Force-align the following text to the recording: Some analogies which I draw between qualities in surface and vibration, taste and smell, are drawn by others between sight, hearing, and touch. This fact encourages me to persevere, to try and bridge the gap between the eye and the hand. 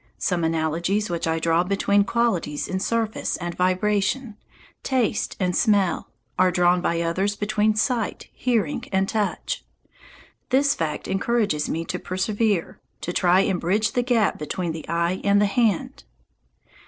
Some 0.17 0.43
analogies 0.43 1.11
which 1.11 1.27
I 1.27 1.37
draw 1.37 1.63
between 1.63 2.05
qualities 2.05 2.67
in 2.67 2.79
surface 2.79 3.37
and 3.37 3.53
vibration, 3.53 4.35
taste 4.81 5.35
and 5.39 5.55
smell, 5.55 6.09
are 6.39 6.49
drawn 6.49 6.81
by 6.81 7.01
others 7.01 7.35
between 7.35 7.75
sight, 7.75 8.27
hearing, 8.33 8.83
and 8.91 9.07
touch. 9.07 9.63
This 10.49 10.73
fact 10.73 11.07
encourages 11.07 11.69
me 11.69 11.85
to 11.85 11.99
persevere, 11.99 12.79
to 13.01 13.13
try 13.13 13.41
and 13.41 13.61
bridge 13.61 13.91
the 13.91 14.01
gap 14.01 14.39
between 14.39 14.71
the 14.71 14.89
eye 14.89 15.21
and 15.23 15.39
the 15.39 15.45
hand. 15.45 16.03